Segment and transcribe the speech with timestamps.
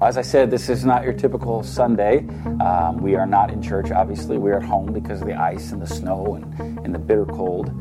[0.00, 2.18] As I said, this is not your typical Sunday.
[2.60, 4.38] Um, we are not in church, obviously.
[4.38, 7.72] We're at home because of the ice and the snow and, and the bitter cold.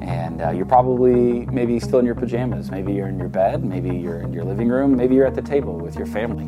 [0.00, 2.70] And uh, you're probably maybe still in your pajamas.
[2.70, 3.62] Maybe you're in your bed.
[3.62, 4.96] Maybe you're in your living room.
[4.96, 6.46] Maybe you're at the table with your family.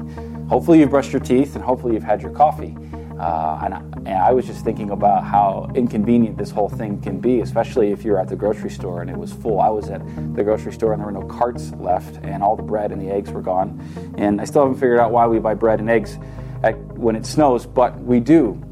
[0.49, 2.75] Hopefully, you've brushed your teeth and hopefully, you've had your coffee.
[3.19, 7.19] Uh, and, I, and, I, was just thinking about how inconvenient this whole thing can
[7.19, 9.61] be, especially if you're at the grocery store and it was full.
[9.61, 10.01] I was at
[10.37, 13.11] the grocery store and there were no carts left, and all the bread and the
[13.11, 13.81] eggs were gone.
[14.19, 16.17] And I still haven't figured out why we buy bread and eggs
[16.63, 18.63] at, when it snows, but we do.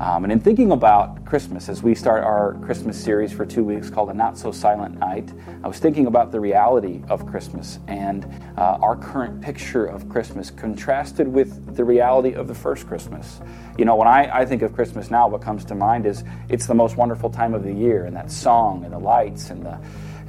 [0.00, 3.90] Um, and in thinking about Christmas, as we start our Christmas series for two weeks
[3.90, 5.30] called A Not So Silent Night,
[5.62, 8.24] I was thinking about the reality of Christmas and
[8.56, 13.42] uh, our current picture of Christmas contrasted with the reality of the first Christmas.
[13.76, 16.64] You know, when I, I think of Christmas now, what comes to mind is it's
[16.64, 19.78] the most wonderful time of the year, and that song and the lights and the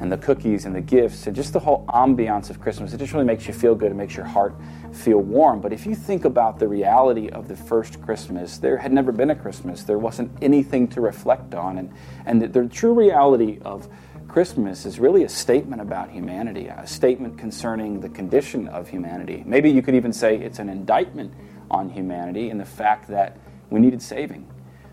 [0.02, 2.92] and the cookies and the gifts and just the whole ambiance of Christmas.
[2.92, 3.92] It just really makes you feel good.
[3.92, 4.56] It makes your heart
[4.92, 5.62] feel warm.
[5.62, 9.30] But if you think about the reality of the first Christmas, there had never been
[9.30, 9.84] a Christmas.
[9.84, 11.78] There wasn't anything to reflect on.
[11.78, 11.94] And,
[12.26, 13.88] and the, the true reality of
[14.28, 19.44] Christmas is really a statement about humanity, a statement concerning the condition of humanity.
[19.46, 21.32] Maybe you could even say it's an indictment
[21.70, 23.38] on humanity and the fact that
[23.70, 24.48] we needed saving,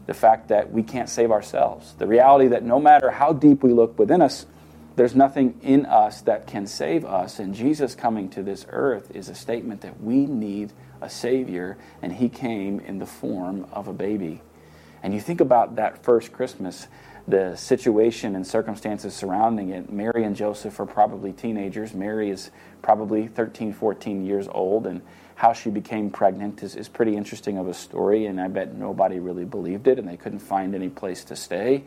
[0.04, 3.72] the fact that we can't save ourselves, the reality that no matter how deep we
[3.72, 4.44] look within us,
[4.98, 9.28] there's nothing in us that can save us, and Jesus coming to this earth is
[9.28, 13.92] a statement that we need a Savior, and He came in the form of a
[13.92, 14.42] baby.
[15.00, 16.88] And you think about that first Christmas,
[17.28, 19.88] the situation and circumstances surrounding it.
[19.88, 21.94] Mary and Joseph are probably teenagers.
[21.94, 22.50] Mary is
[22.82, 25.00] probably 13, 14 years old, and
[25.36, 29.20] how she became pregnant is, is pretty interesting of a story, and I bet nobody
[29.20, 31.84] really believed it, and they couldn't find any place to stay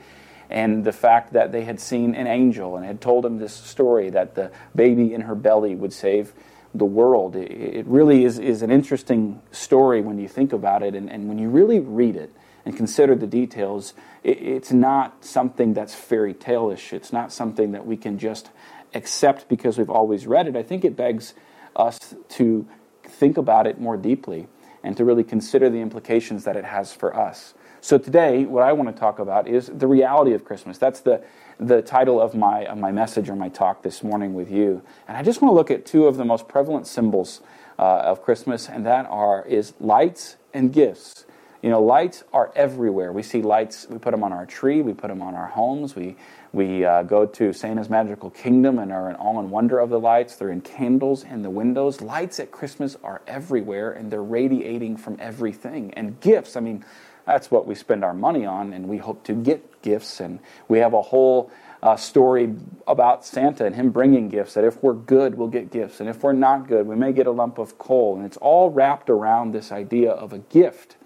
[0.52, 4.10] and the fact that they had seen an angel and had told him this story
[4.10, 6.34] that the baby in her belly would save
[6.74, 7.36] the world.
[7.36, 11.38] It really is, is an interesting story when you think about it, and, and when
[11.38, 12.34] you really read it
[12.66, 16.94] and consider the details, it, it's not something that's fairy tale-ish.
[16.94, 18.50] It's not something that we can just
[18.94, 20.56] accept because we've always read it.
[20.56, 21.34] I think it begs
[21.76, 22.68] us to
[23.04, 24.48] think about it more deeply
[24.84, 27.54] and to really consider the implications that it has for us.
[27.84, 30.78] So today, what I want to talk about is the reality of Christmas.
[30.78, 31.24] That's the,
[31.60, 34.84] the title of my, of my message or my talk this morning with you.
[35.08, 37.42] And I just want to look at two of the most prevalent symbols
[37.80, 41.26] uh, of Christmas, and that are is lights and gifts.
[41.64, 43.12] You know, lights are everywhere.
[43.12, 45.96] We see lights, we put them on our tree, we put them on our homes,
[45.96, 46.18] we,
[46.54, 50.00] we uh, go to Santa's Magical Kingdom and are in awe and wonder of the
[50.00, 50.36] lights.
[50.36, 52.00] They're in candles in the windows.
[52.00, 55.94] Lights at Christmas are everywhere, and they're radiating from everything.
[55.96, 56.86] And gifts, I mean,
[57.26, 60.20] that's what we spend our money on, and we hope to get gifts.
[60.20, 61.52] And we have a whole
[61.84, 62.54] uh, story
[62.88, 66.00] about Santa and him bringing gifts that if we're good, we'll get gifts.
[66.00, 68.16] And if we're not good, we may get a lump of coal.
[68.16, 70.98] And it's all wrapped around this idea of a gift.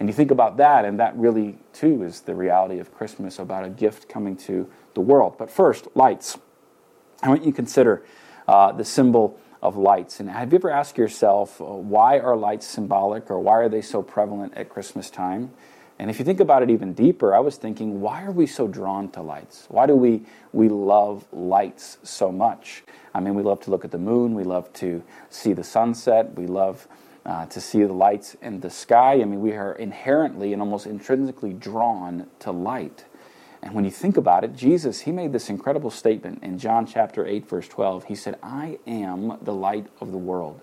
[0.00, 3.64] And you think about that, and that really, too, is the reality of Christmas about
[3.64, 5.36] a gift coming to the world.
[5.38, 6.38] But first, lights.
[7.22, 8.04] I want you to consider
[8.48, 10.20] uh, the symbol of lights.
[10.20, 13.80] And have you ever asked yourself, uh, why are lights symbolic or why are they
[13.80, 15.50] so prevalent at Christmas time?
[15.98, 18.68] And if you think about it even deeper, I was thinking, why are we so
[18.68, 19.66] drawn to lights?
[19.68, 22.84] Why do we, we love lights so much?
[23.14, 26.34] I mean, we love to look at the moon, we love to see the sunset,
[26.34, 26.86] we love
[27.24, 29.14] uh, to see the lights in the sky.
[29.14, 33.04] I mean, we are inherently and almost intrinsically drawn to light.
[33.64, 37.24] And when you think about it, Jesus, he made this incredible statement in John chapter
[37.26, 38.04] 8, verse 12.
[38.04, 40.60] He said, I am the light of the world.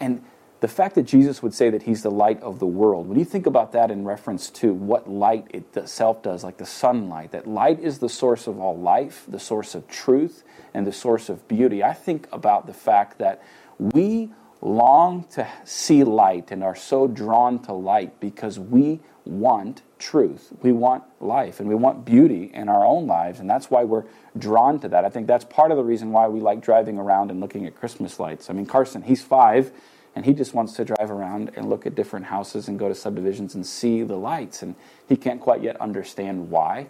[0.00, 0.24] And
[0.58, 3.24] the fact that Jesus would say that he's the light of the world, when you
[3.24, 7.78] think about that in reference to what light itself does, like the sunlight, that light
[7.78, 10.42] is the source of all life, the source of truth,
[10.74, 13.40] and the source of beauty, I think about the fact that
[13.78, 14.32] we
[14.62, 20.52] long to see light and are so drawn to light because we want truth.
[20.62, 24.04] We want life and we want beauty in our own lives, and that's why we're
[24.36, 25.04] drawn to that.
[25.04, 27.76] I think that's part of the reason why we like driving around and looking at
[27.76, 28.50] Christmas lights.
[28.50, 29.72] I mean, Carson, he's five,
[30.14, 32.94] and he just wants to drive around and look at different houses and go to
[32.94, 34.74] subdivisions and see the lights, and
[35.08, 36.88] he can't quite yet understand why.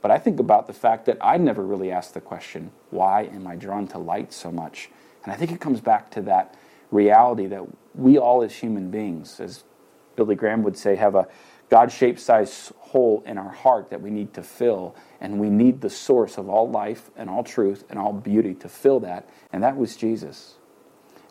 [0.00, 3.46] But I think about the fact that I never really asked the question, why am
[3.46, 4.88] I drawn to light so much?
[5.22, 6.56] And I think it comes back to that
[6.92, 9.64] reality that we all as human beings, as
[10.14, 11.26] Billy Graham would say, have a
[11.72, 14.94] God shaped size hole in our heart that we need to fill.
[15.22, 18.68] And we need the source of all life and all truth and all beauty to
[18.68, 19.26] fill that.
[19.54, 20.56] And that was Jesus.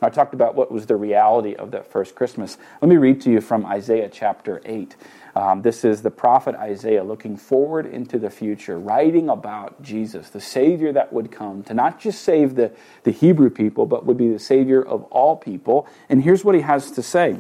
[0.02, 2.58] I talked about what was the reality of that first Christmas.
[2.82, 4.96] Let me read to you from Isaiah chapter 8.
[5.36, 10.42] Um, this is the prophet Isaiah looking forward into the future, writing about Jesus, the
[10.42, 12.72] Savior that would come to not just save the,
[13.04, 15.88] the Hebrew people, but would be the Savior of all people.
[16.10, 17.40] And here's what he has to say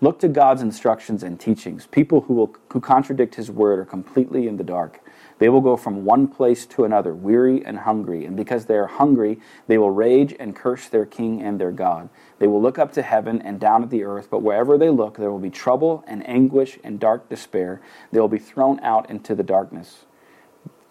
[0.00, 1.86] Look to God's instructions and teachings.
[1.86, 5.00] People who, will, who contradict his word are completely in the dark.
[5.42, 8.86] They will go from one place to another, weary and hungry, and because they are
[8.86, 12.10] hungry, they will rage and curse their king and their God.
[12.38, 15.16] They will look up to heaven and down at the earth, but wherever they look,
[15.16, 17.80] there will be trouble and anguish and dark despair.
[18.12, 20.04] They will be thrown out into the darkness.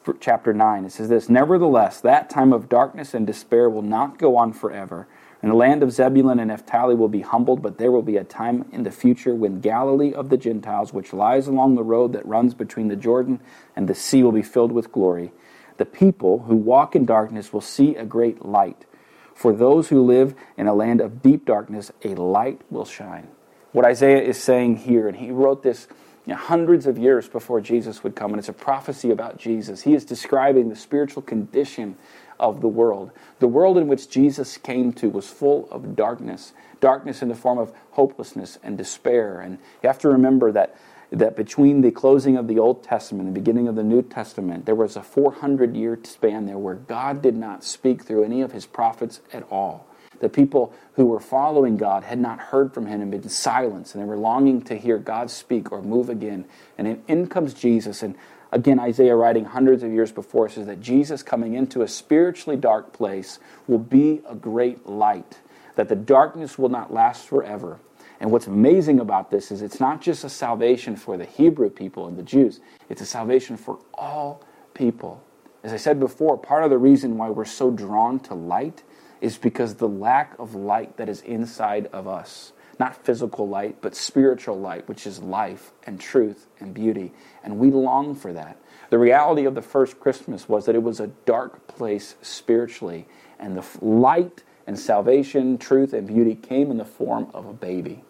[0.03, 4.17] For chapter 9, it says this Nevertheless, that time of darkness and despair will not
[4.17, 5.07] go on forever.
[5.41, 8.23] And the land of Zebulun and Naphtali will be humbled, but there will be a
[8.23, 12.25] time in the future when Galilee of the Gentiles, which lies along the road that
[12.25, 13.39] runs between the Jordan
[13.75, 15.31] and the sea, will be filled with glory.
[15.77, 18.85] The people who walk in darkness will see a great light.
[19.33, 23.27] For those who live in a land of deep darkness, a light will shine.
[23.71, 25.87] What Isaiah is saying here, and he wrote this
[26.27, 29.81] you know, hundreds of years before Jesus would come, and it's a prophecy about Jesus.
[29.81, 31.97] He is describing the spiritual condition
[32.41, 33.11] of the world.
[33.39, 36.51] The world in which Jesus came to was full of darkness,
[36.81, 39.39] darkness in the form of hopelessness and despair.
[39.39, 40.75] And you have to remember that,
[41.11, 44.65] that between the closing of the Old Testament and the beginning of the New Testament,
[44.65, 48.51] there was a 400 year span there where God did not speak through any of
[48.51, 49.87] his prophets at all.
[50.21, 54.03] The people who were following God had not heard from him and been silenced, and
[54.03, 56.45] they were longing to hear God speak or move again.
[56.77, 58.15] And in comes Jesus, and
[58.51, 62.91] Again, Isaiah writing hundreds of years before says that Jesus coming into a spiritually dark
[62.91, 65.39] place will be a great light,
[65.75, 67.79] that the darkness will not last forever.
[68.19, 72.07] And what's amazing about this is it's not just a salvation for the Hebrew people
[72.07, 72.59] and the Jews,
[72.89, 75.23] it's a salvation for all people.
[75.63, 78.83] As I said before, part of the reason why we're so drawn to light
[79.21, 82.51] is because the lack of light that is inside of us
[82.81, 87.13] not physical light, but spiritual light, which is life and truth and beauty.
[87.43, 88.57] And we long for that.
[88.89, 93.07] The reality of the first Christmas was that it was a dark place spiritually,
[93.39, 98.03] and the light and salvation, truth, and beauty came in the form of a baby.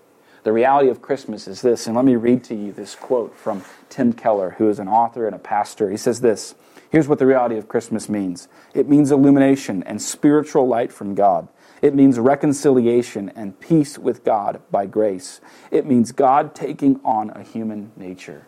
[0.44, 3.64] The reality of Christmas is this, and let me read to you this quote from
[3.90, 5.92] Tim Keller, who is an author and a pastor.
[5.92, 6.56] He says this
[6.90, 11.48] Here's what the reality of Christmas means it means illumination and spiritual light from God.
[11.82, 15.42] It means reconciliation and peace with God by grace.
[15.72, 18.48] It means God taking on a human nature.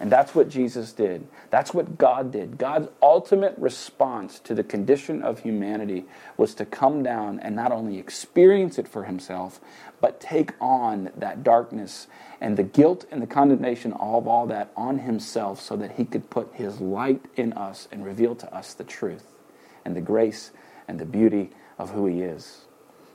[0.00, 1.26] And that's what Jesus did.
[1.50, 2.58] That's what God did.
[2.58, 6.04] God's ultimate response to the condition of humanity
[6.36, 9.60] was to come down and not only experience it for himself,
[10.00, 12.08] but take on that darkness
[12.40, 16.28] and the guilt and the condemnation of all that on himself so that he could
[16.28, 19.26] put his light in us and reveal to us the truth
[19.84, 20.50] and the grace
[20.88, 22.66] and the beauty of who he is.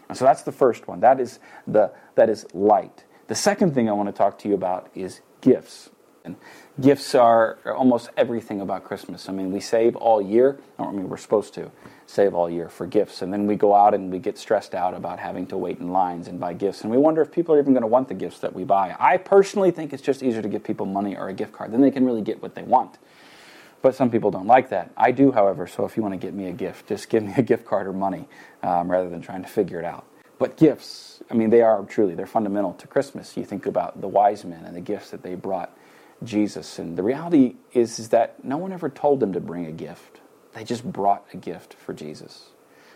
[0.07, 1.01] And so that's the first one.
[1.01, 3.05] That is the that is light.
[3.27, 5.91] The second thing I want to talk to you about is gifts.
[6.25, 6.35] And
[6.79, 9.29] gifts are, almost everything about Christmas.
[9.29, 10.59] I mean, we save all year.
[10.77, 11.71] I mean, we're supposed to
[12.05, 14.93] save all year for gifts, and then we go out and we get stressed out
[14.93, 17.59] about having to wait in lines and buy gifts, and we wonder if people are
[17.59, 18.95] even going to want the gifts that we buy.
[18.99, 21.71] I personally think it's just easier to give people money or a gift card.
[21.71, 22.97] Then they can really get what they want.
[23.81, 24.91] But some people don't like that.
[24.97, 27.33] I do, however, so if you want to get me a gift, just give me
[27.37, 28.27] a gift card or money
[28.61, 30.05] um, rather than trying to figure it out.
[30.37, 33.37] But gifts, I mean, they are truly, they're fundamental to Christmas.
[33.37, 35.77] You think about the wise men and the gifts that they brought
[36.23, 36.79] Jesus.
[36.79, 40.19] And the reality is, is that no one ever told them to bring a gift,
[40.53, 42.49] they just brought a gift for Jesus.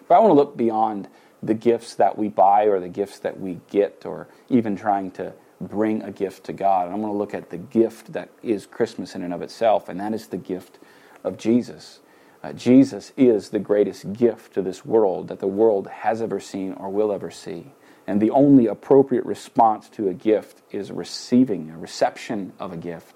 [0.08, 1.08] But I want to look beyond
[1.42, 5.34] the gifts that we buy or the gifts that we get or even trying to
[5.62, 6.86] bring a gift to God.
[6.86, 9.90] And I'm going to look at the gift that is Christmas in and of itself,
[9.90, 10.80] and that is the gift
[11.24, 12.00] of Jesus.
[12.44, 16.74] Uh, Jesus is the greatest gift to this world that the world has ever seen
[16.74, 17.68] or will ever see.
[18.06, 23.16] And the only appropriate response to a gift is receiving, a reception of a gift.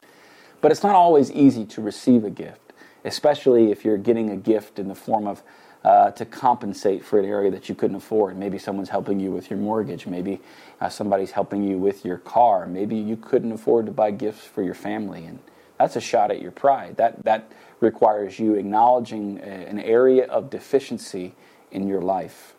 [0.61, 4.79] But it's not always easy to receive a gift, especially if you're getting a gift
[4.79, 5.43] in the form of
[5.83, 8.37] uh, to compensate for an area that you couldn't afford.
[8.37, 10.05] Maybe someone's helping you with your mortgage.
[10.05, 10.41] Maybe
[10.81, 12.65] uh, somebody's helping you with your car.
[12.65, 15.39] Maybe you couldn't afford to buy gifts for your family, and
[15.79, 16.97] that's a shot at your pride.
[16.97, 21.35] That that requires you acknowledging a, an area of deficiency
[21.71, 22.55] in your life.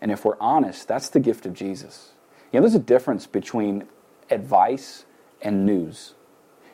[0.00, 2.12] And if we're honest, that's the gift of Jesus.
[2.52, 3.84] You know, there's a difference between
[4.30, 5.04] advice
[5.42, 6.14] and news.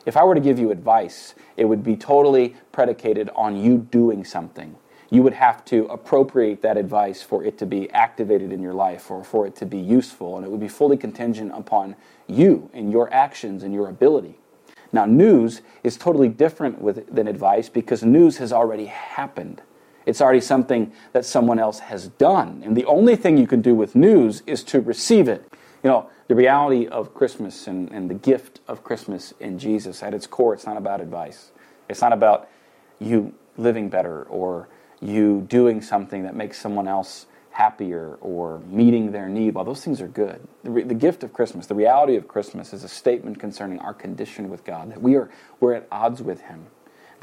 [0.05, 4.25] If I were to give you advice, it would be totally predicated on you doing
[4.25, 4.75] something
[5.13, 9.11] you would have to appropriate that advice for it to be activated in your life
[9.11, 12.91] or for it to be useful, and it would be fully contingent upon you and
[12.91, 14.39] your actions and your ability.
[14.91, 19.61] Now, news is totally different with, than advice because news has already happened.
[20.05, 22.61] It's already something that someone else has done.
[22.65, 25.53] And the only thing you can do with news is to receive it.
[25.83, 30.13] You know, the reality of Christmas and, and the gift of Christmas in Jesus, at
[30.13, 31.51] its core, it's not about advice.
[31.89, 32.49] It's not about
[32.99, 34.69] you living better or
[35.01, 39.53] you doing something that makes someone else happier or meeting their need.
[39.53, 42.73] While those things are good, the, re- the, gift of Christmas, the reality of Christmas,
[42.73, 45.29] is a statement concerning our condition with God, that we are
[45.59, 46.65] we're at odds with Him.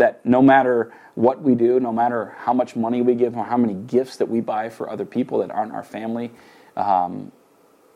[0.00, 3.58] That no matter what we do, no matter how much money we give, or how
[3.58, 6.30] many gifts that we buy for other people that aren't our family,
[6.74, 7.32] um,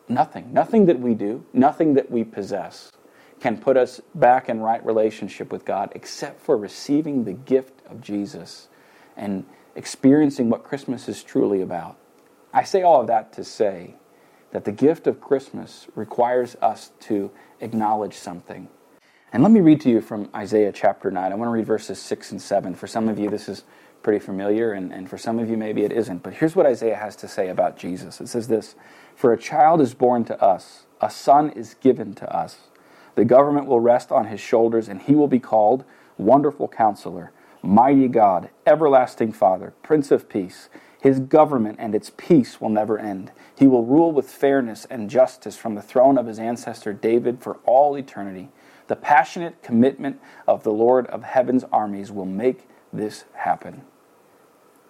[0.07, 2.91] nothing, nothing that we do, nothing that we possess
[3.39, 8.01] can put us back in right relationship with God except for receiving the gift of
[8.01, 8.67] Jesus
[9.17, 9.43] and
[9.75, 11.97] experiencing what Christmas is truly about.
[12.53, 13.95] I say all of that to say
[14.51, 18.69] that the gift of Christmas requires us to acknowledge something.
[19.35, 21.29] And let me read to you from Isaiah chapter 9.
[21.29, 22.73] I want to read verses 6 and 7.
[22.73, 23.65] For some of you, this is
[24.01, 26.23] pretty familiar, and, and for some of you, maybe it isn't.
[26.23, 28.75] But here's what Isaiah has to say about Jesus it says this
[29.13, 32.69] For a child is born to us, a son is given to us.
[33.15, 35.83] The government will rest on his shoulders, and he will be called
[36.17, 40.69] Wonderful Counselor, Mighty God, Everlasting Father, Prince of Peace.
[41.01, 43.33] His government and its peace will never end.
[43.53, 47.57] He will rule with fairness and justice from the throne of his ancestor David for
[47.65, 48.47] all eternity.
[48.87, 53.81] The passionate commitment of the Lord of heaven's armies will make this happen.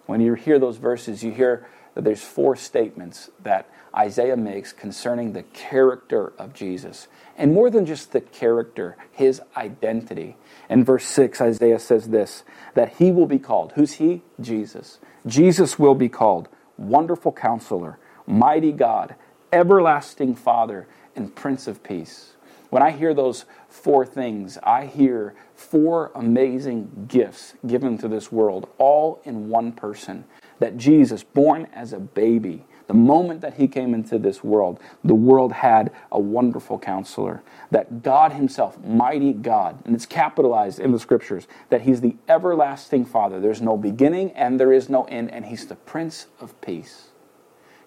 [0.06, 5.32] When you hear those verses, you hear that there's four statements that Isaiah makes concerning
[5.32, 7.08] the character of Jesus.
[7.38, 10.36] And more than just the character, his identity.
[10.68, 13.72] In verse 6, Isaiah says this that he will be called.
[13.74, 14.22] Who's he?
[14.40, 14.98] Jesus.
[15.26, 19.14] Jesus will be called Wonderful Counselor, Mighty God,
[19.52, 20.86] Everlasting Father,
[21.16, 22.35] and Prince of Peace.
[22.70, 28.68] When I hear those four things, I hear four amazing gifts given to this world,
[28.78, 30.24] all in one person.
[30.58, 35.14] That Jesus, born as a baby, the moment that he came into this world, the
[35.14, 37.42] world had a wonderful counselor.
[37.70, 43.04] That God himself, mighty God, and it's capitalized in the scriptures, that he's the everlasting
[43.04, 43.40] Father.
[43.40, 47.08] There's no beginning and there is no end, and he's the Prince of Peace.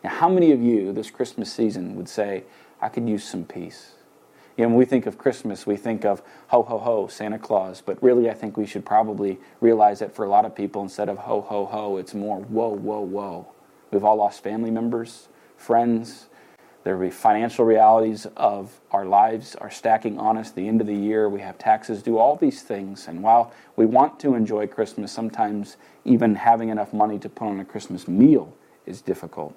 [0.03, 2.43] Now, how many of you this Christmas season would say,
[2.81, 3.93] I could use some peace?
[4.59, 7.81] You know, when we think of Christmas, we think of ho, ho, ho, Santa Claus.
[7.81, 11.07] But really, I think we should probably realize that for a lot of people, instead
[11.07, 13.47] of ho, ho, ho, it's more whoa, whoa, whoa.
[13.89, 16.27] We've all lost family members, friends.
[16.83, 20.51] There will be financial realities of our lives are stacking on us.
[20.51, 23.07] The end of the year, we have taxes due, all these things.
[23.07, 27.61] And while we want to enjoy Christmas, sometimes even having enough money to put on
[27.61, 28.53] a Christmas meal
[28.85, 29.55] is difficult.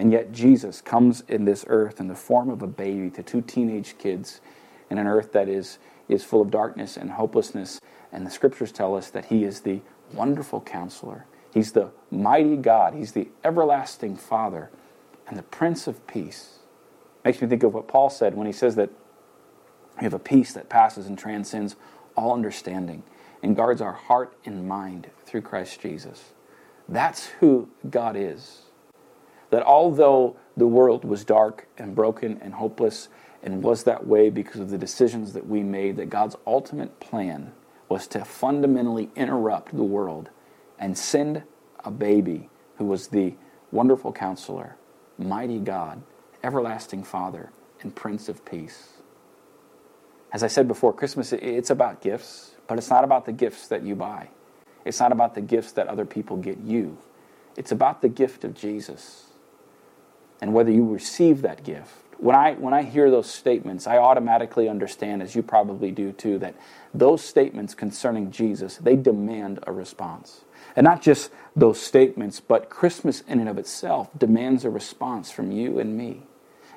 [0.00, 3.42] And yet Jesus comes in this earth in the form of a baby to two
[3.42, 4.40] teenage kids
[4.88, 5.78] in an earth that is,
[6.08, 7.78] is full of darkness and hopelessness.
[8.10, 9.82] And the scriptures tell us that he is the
[10.14, 11.26] wonderful counselor.
[11.52, 12.94] He's the mighty God.
[12.94, 14.70] He's the everlasting Father
[15.28, 16.60] and the Prince of Peace.
[17.22, 18.88] Makes me think of what Paul said when he says that
[19.98, 21.76] we have a peace that passes and transcends
[22.16, 23.02] all understanding
[23.42, 26.30] and guards our heart and mind through Christ Jesus.
[26.88, 28.62] That's who God is
[29.50, 33.08] that although the world was dark and broken and hopeless
[33.42, 37.52] and was that way because of the decisions that we made, that God's ultimate plan
[37.88, 40.30] was to fundamentally interrupt the world
[40.78, 41.42] and send
[41.84, 43.34] a baby who was the
[43.72, 44.76] wonderful counselor,
[45.18, 46.02] mighty God,
[46.42, 47.50] everlasting Father,
[47.82, 48.94] and Prince of Peace.
[50.32, 53.82] As I said before, Christmas, it's about gifts, but it's not about the gifts that
[53.82, 54.28] you buy.
[54.84, 56.98] It's not about the gifts that other people get you.
[57.56, 59.29] It's about the gift of Jesus
[60.40, 61.92] and whether you receive that gift.
[62.18, 66.38] When I, when I hear those statements, I automatically understand, as you probably do too,
[66.40, 66.54] that
[66.92, 70.42] those statements concerning Jesus, they demand a response.
[70.76, 75.50] And not just those statements, but Christmas in and of itself demands a response from
[75.50, 76.22] you and me.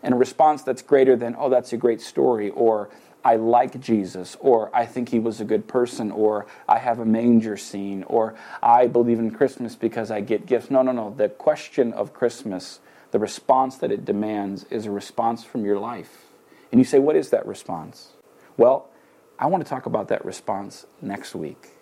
[0.01, 2.89] And a response that's greater than, oh, that's a great story, or
[3.23, 7.05] I like Jesus, or I think he was a good person, or I have a
[7.05, 10.69] manger scene, or I believe in Christmas because I get gifts.
[10.69, 11.13] No, no, no.
[11.15, 12.79] The question of Christmas
[13.13, 16.23] the response that it demands is a response from your life.
[16.71, 18.13] And you say, What is that response?
[18.57, 18.89] Well,
[19.37, 21.73] I want to talk about that response next week.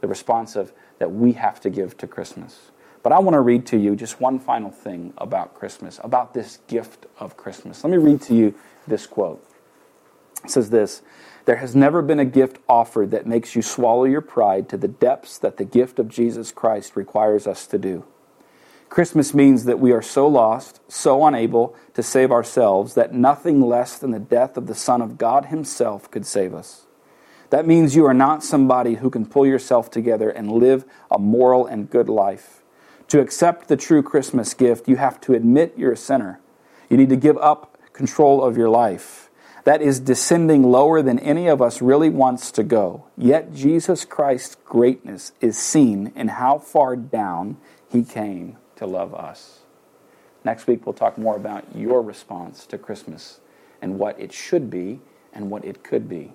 [0.00, 2.70] The response of that we have to give to Christmas.
[3.02, 6.60] But I want to read to you just one final thing about Christmas, about this
[6.68, 7.82] gift of Christmas.
[7.82, 8.54] Let me read to you
[8.86, 9.44] this quote.
[10.44, 11.02] It says this
[11.46, 14.86] There has never been a gift offered that makes you swallow your pride to the
[14.86, 18.04] depths that the gift of Jesus Christ requires us to do.
[18.88, 23.98] Christmas means that we are so lost, so unable to save ourselves, that nothing less
[23.98, 26.86] than the death of the Son of God Himself could save us.
[27.50, 31.66] That means you are not somebody who can pull yourself together and live a moral
[31.66, 32.62] and good life.
[33.08, 36.40] To accept the true Christmas gift, you have to admit you're a sinner.
[36.88, 39.30] You need to give up control of your life.
[39.64, 43.06] That is descending lower than any of us really wants to go.
[43.16, 47.56] Yet Jesus Christ's greatness is seen in how far down
[47.88, 49.60] he came to love us.
[50.44, 53.40] Next week, we'll talk more about your response to Christmas
[53.82, 55.00] and what it should be
[55.32, 56.32] and what it could be.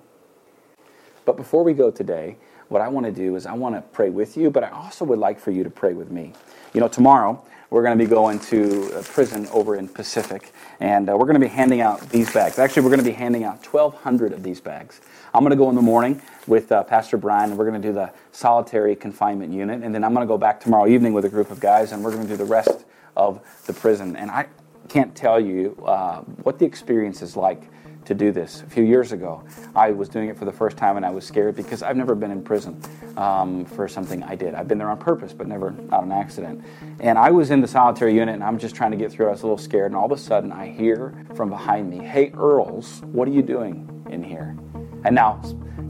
[1.25, 2.37] But before we go today,
[2.71, 5.03] what I want to do is I want to pray with you, but I also
[5.03, 6.31] would like for you to pray with me.
[6.73, 11.09] You know, tomorrow we're going to be going to a prison over in Pacific, and
[11.09, 12.59] uh, we're going to be handing out these bags.
[12.59, 15.01] Actually, we're going to be handing out 1,200 of these bags.
[15.33, 17.85] I'm going to go in the morning with uh, Pastor Brian, and we're going to
[17.85, 21.25] do the solitary confinement unit, and then I'm going to go back tomorrow evening with
[21.25, 22.85] a group of guys, and we're going to do the rest
[23.17, 24.15] of the prison.
[24.15, 24.47] And I
[24.87, 27.63] can't tell you uh, what the experience is like
[28.05, 28.61] to do this.
[28.61, 29.43] A few years ago,
[29.75, 32.15] I was doing it for the first time and I was scared because I've never
[32.15, 32.81] been in prison
[33.17, 34.53] um, for something I did.
[34.53, 36.63] I've been there on purpose, but never on an accident.
[36.99, 39.27] And I was in the solitary unit and I'm just trying to get through.
[39.27, 41.99] I was a little scared, and all of a sudden I hear from behind me,
[41.99, 44.57] Hey, Earls, what are you doing in here?
[45.03, 45.41] And now,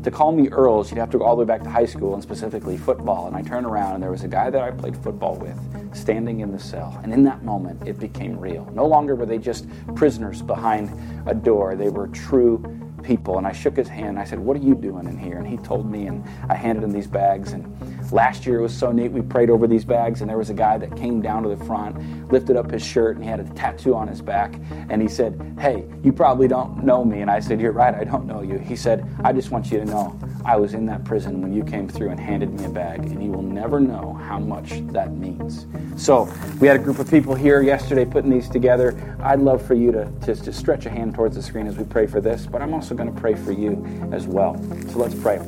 [0.03, 2.13] to call me Earls, you'd have to go all the way back to high school
[2.13, 3.27] and specifically football.
[3.27, 5.57] And I turned around and there was a guy that I played football with
[5.93, 6.99] standing in the cell.
[7.03, 8.65] And in that moment, it became real.
[8.73, 10.91] No longer were they just prisoners behind
[11.27, 12.63] a door, they were true
[13.03, 13.37] people.
[13.37, 14.19] And I shook his hand.
[14.19, 15.37] I said, What are you doing in here?
[15.37, 17.53] And he told me, and I handed him these bags.
[17.53, 19.11] And last year it was so neat.
[19.11, 21.63] We prayed over these bags, and there was a guy that came down to the
[21.65, 24.55] front, lifted up his shirt, and he had a tattoo on his back.
[24.89, 27.21] And he said, Hey, you probably don't know me.
[27.21, 28.57] And I said, You're right, I don't know you.
[28.57, 31.63] He said, I just want you to know I was in that prison when you
[31.63, 35.13] came through and handed me a bag, and you will never know how much that
[35.13, 35.67] means.
[35.95, 39.17] So, we had a group of people here yesterday putting these together.
[39.21, 41.83] I'd love for you to, to, to stretch a hand towards the screen as we
[41.83, 44.55] pray for this, but I'm also going to pray for you as well.
[44.89, 45.39] So, let's pray.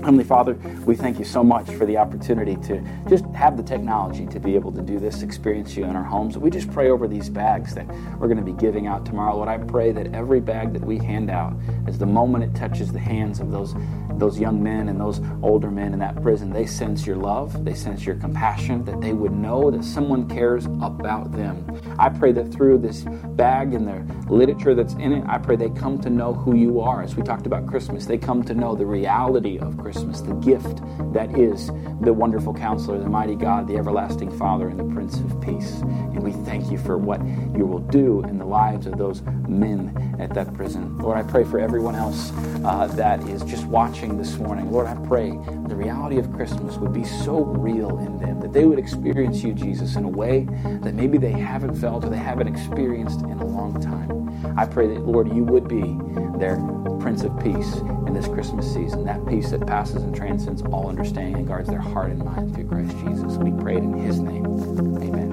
[0.00, 0.54] Heavenly Father,
[0.86, 4.54] we thank you so much for the opportunity to just have the technology to be
[4.54, 6.38] able to do this, experience you in our homes.
[6.38, 7.86] We just pray over these bags that
[8.18, 9.36] we're going to be giving out tomorrow.
[9.36, 11.52] Lord, I pray that every bag that we hand out,
[11.86, 13.74] as the moment it touches the hands of those
[14.18, 17.74] those young men and those older men in that prison, they sense your love, they
[17.74, 21.64] sense your compassion, that they would know that someone cares about them.
[21.98, 25.70] I pray that through this bag and the literature that's in it, I pray they
[25.70, 27.02] come to know who you are.
[27.02, 30.80] As we talked about Christmas, they come to know the reality of Christmas, the gift
[31.12, 31.68] that is
[32.00, 35.80] the wonderful counselor, the mighty God, the everlasting Father, and the Prince of Peace.
[35.80, 37.20] And we thank you for what
[37.56, 40.98] you will do in the lives of those men at that prison.
[40.98, 42.32] Lord, I pray for everyone else
[42.64, 44.70] uh, that is just watching this morning.
[44.70, 45.30] Lord, I pray
[45.66, 49.52] the reality of Christmas would be so real in them that they would experience you,
[49.52, 50.46] Jesus, in a way
[50.82, 54.17] that maybe they haven't felt or they haven't experienced in a long time.
[54.56, 55.98] I pray that, Lord, you would be
[56.38, 56.56] their
[57.00, 61.36] Prince of Peace in this Christmas season, that peace that passes and transcends all understanding
[61.36, 63.36] and guards their heart and mind through Christ Jesus.
[63.36, 64.46] We pray it in his name.
[64.46, 65.27] Amen.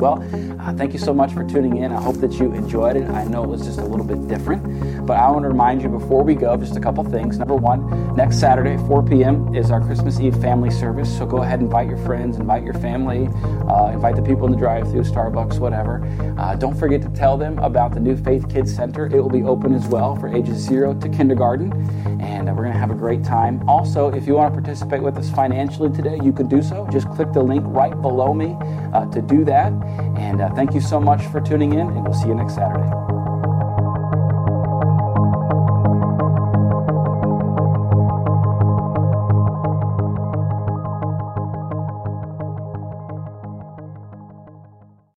[0.00, 0.22] Well,
[0.58, 1.92] uh, thank you so much for tuning in.
[1.92, 3.08] I hope that you enjoyed it.
[3.10, 5.90] I know it was just a little bit different, but I want to remind you
[5.90, 7.38] before we go just a couple things.
[7.38, 9.54] Number one, next Saturday at 4 p.m.
[9.54, 11.14] is our Christmas Eve family service.
[11.18, 13.28] So go ahead and invite your friends, invite your family,
[13.68, 16.02] uh, invite the people in the drive-through, Starbucks, whatever.
[16.38, 19.04] Uh, don't forget to tell them about the new Faith Kids Center.
[19.06, 21.72] It will be open as well for ages zero to kindergarten,
[22.22, 23.68] and uh, we're going to have a great time.
[23.68, 26.88] Also, if you want to participate with us financially today, you can do so.
[26.90, 28.56] Just click the link right below me
[28.94, 29.72] uh, to do that.
[30.16, 33.09] And uh, thank you so much for tuning in, and we'll see you next Saturday.